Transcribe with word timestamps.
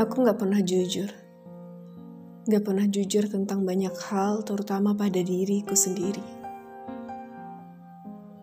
Aku 0.00 0.24
gak 0.24 0.40
pernah 0.40 0.64
jujur. 0.64 1.12
Gak 2.48 2.64
pernah 2.64 2.88
jujur 2.88 3.28
tentang 3.28 3.68
banyak 3.68 3.92
hal, 4.08 4.40
terutama 4.48 4.96
pada 4.96 5.20
diriku 5.20 5.76
sendiri. 5.76 6.24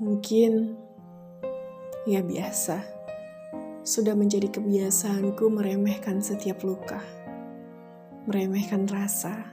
Mungkin, 0.00 0.72
ya 2.08 2.24
biasa, 2.24 2.80
sudah 3.84 4.16
menjadi 4.16 4.48
kebiasaanku 4.48 5.44
meremehkan 5.52 6.24
setiap 6.24 6.64
luka, 6.64 7.04
meremehkan 8.24 8.88
rasa, 8.88 9.52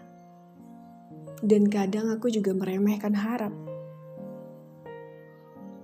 dan 1.44 1.68
kadang 1.68 2.16
aku 2.16 2.32
juga 2.32 2.56
meremehkan 2.56 3.12
harap. 3.12 3.52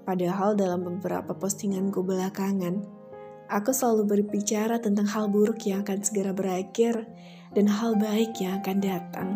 Padahal 0.07 0.55
dalam 0.55 0.79
beberapa 0.79 1.35
postinganku 1.35 2.07
belakangan, 2.07 3.03
Aku 3.45 3.69
selalu 3.69 4.09
berbicara 4.09 4.81
tentang 4.81 5.05
hal 5.05 5.29
buruk 5.29 5.69
yang 5.69 5.85
akan 5.85 6.01
segera 6.01 6.33
berakhir 6.33 7.05
dan 7.53 7.69
hal 7.69 7.93
baik 7.93 8.33
yang 8.41 8.57
akan 8.57 8.77
datang. 8.81 9.29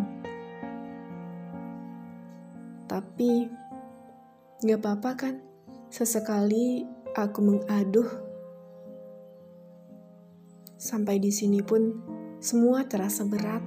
Tapi, 2.90 3.46
gak 4.66 4.82
apa-apa 4.82 5.12
kan? 5.14 5.36
Sesekali 5.94 6.90
aku 7.14 7.38
mengaduh. 7.38 8.10
Sampai 10.74 11.22
di 11.22 11.30
sini 11.30 11.62
pun 11.62 11.94
semua 12.42 12.90
terasa 12.90 13.22
berat. 13.30 13.62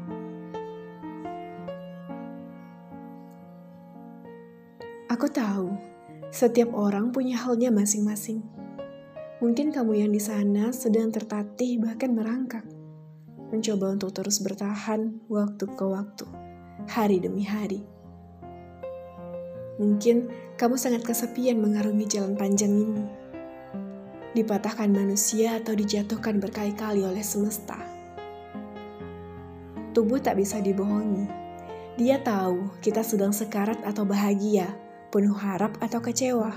Aku 5.07 5.31
tahu, 5.31 5.71
setiap 6.35 6.75
orang 6.75 7.15
punya 7.15 7.39
halnya 7.39 7.71
masing-masing 7.71 8.62
Mungkin 9.43 9.75
kamu 9.75 10.07
yang 10.07 10.15
di 10.15 10.23
sana 10.23 10.71
sedang 10.71 11.11
tertatih 11.11 11.83
bahkan 11.83 12.15
merangkak. 12.15 12.63
Mencoba 13.51 13.91
untuk 13.91 14.15
terus 14.15 14.39
bertahan 14.39 15.19
waktu 15.27 15.67
ke 15.67 15.83
waktu, 15.83 16.31
hari 16.87 17.19
demi 17.19 17.43
hari. 17.43 17.83
Mungkin 19.83 20.31
kamu 20.55 20.79
sangat 20.79 21.03
kesepian 21.03 21.59
mengarungi 21.59 22.07
jalan 22.07 22.39
panjang 22.39 22.71
ini. 22.71 23.03
Dipatahkan 24.39 24.95
manusia 24.95 25.59
atau 25.59 25.75
dijatuhkan 25.75 26.39
berkali-kali 26.39 27.03
oleh 27.03 27.27
semesta. 27.27 27.83
Tubuh 29.91 30.23
tak 30.23 30.39
bisa 30.39 30.63
dibohongi. 30.63 31.27
Dia 31.99 32.23
tahu 32.23 32.79
kita 32.79 33.03
sedang 33.03 33.35
sekarat 33.35 33.83
atau 33.83 34.07
bahagia, 34.07 34.71
penuh 35.11 35.35
harap 35.35 35.75
atau 35.83 35.99
kecewa. 35.99 36.55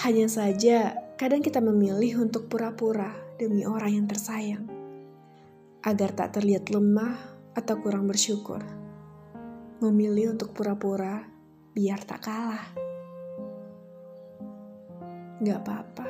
Hanya 0.00 0.32
saja 0.32 1.03
Kadang 1.14 1.46
kita 1.46 1.62
memilih 1.62 2.26
untuk 2.26 2.50
pura-pura 2.50 3.14
demi 3.38 3.62
orang 3.62 4.02
yang 4.02 4.06
tersayang, 4.10 4.66
agar 5.86 6.10
tak 6.10 6.34
terlihat 6.34 6.74
lemah 6.74 7.14
atau 7.54 7.78
kurang 7.78 8.10
bersyukur. 8.10 8.58
Memilih 9.78 10.34
untuk 10.34 10.50
pura-pura 10.50 11.22
biar 11.70 12.02
tak 12.02 12.18
kalah. 12.18 12.66
Gak 15.38 15.58
apa-apa, 15.62 16.06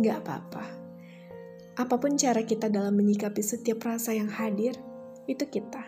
gak 0.00 0.16
apa-apa. 0.24 0.64
Apa 1.76 1.94
pun 2.00 2.16
cara 2.16 2.40
kita 2.48 2.72
dalam 2.72 2.96
menyikapi 2.96 3.44
setiap 3.44 3.84
rasa 3.84 4.16
yang 4.16 4.32
hadir, 4.32 4.80
itu 5.28 5.44
kita. 5.44 5.84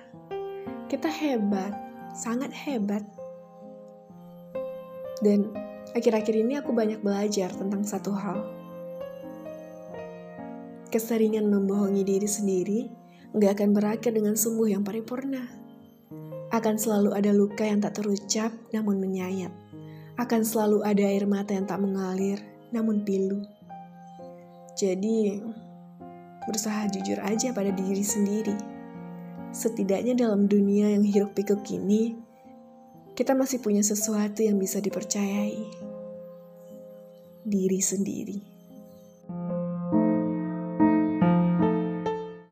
Kita 0.85 1.09
hebat, 1.09 1.73
sangat 2.13 2.53
hebat. 2.53 3.09
Dan 5.25 5.70
Akhir-akhir 5.91 6.35
ini 6.39 6.55
aku 6.55 6.71
banyak 6.71 7.03
belajar 7.03 7.51
tentang 7.51 7.83
satu 7.83 8.15
hal. 8.15 8.39
Keseringan 10.91 11.51
membohongi 11.51 12.07
diri 12.07 12.27
sendiri 12.31 12.81
nggak 13.35 13.59
akan 13.59 13.71
berakhir 13.75 14.11
dengan 14.15 14.35
sembuh 14.35 14.69
yang 14.71 14.83
paripurna. 14.83 15.43
Akan 16.51 16.79
selalu 16.79 17.15
ada 17.15 17.31
luka 17.31 17.63
yang 17.63 17.79
tak 17.79 17.99
terucap 17.99 18.51
namun 18.75 18.99
menyayat. 18.99 19.55
Akan 20.19 20.43
selalu 20.43 20.83
ada 20.83 21.07
air 21.07 21.27
mata 21.27 21.55
yang 21.55 21.67
tak 21.67 21.79
mengalir 21.79 22.43
namun 22.75 23.07
pilu. 23.07 23.43
Jadi, 24.75 25.43
berusaha 26.47 26.91
jujur 26.91 27.19
aja 27.23 27.55
pada 27.55 27.71
diri 27.75 28.03
sendiri. 28.03 28.55
Setidaknya 29.51 30.15
dalam 30.15 30.47
dunia 30.47 30.95
yang 30.95 31.03
hiruk 31.03 31.35
pikuk 31.35 31.67
ini, 31.71 32.15
kita 33.15 33.35
masih 33.35 33.61
punya 33.61 33.83
sesuatu 33.83 34.41
yang 34.43 34.59
bisa 34.59 34.79
dipercayai. 34.81 35.90
Diri 37.51 37.83
sendiri. 37.83 38.50